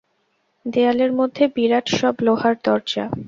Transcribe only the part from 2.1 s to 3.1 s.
লোহার দরজা।